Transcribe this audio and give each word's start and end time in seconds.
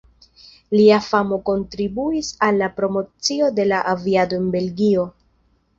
Lia 0.75 0.95
famo 1.07 1.37
kontribuis 1.49 2.31
al 2.49 2.59
la 2.63 2.71
promocio 2.81 3.53
de 3.61 3.71
la 3.73 3.85
aviado 3.95 4.43
en 4.45 4.51
Belgio. 4.59 5.07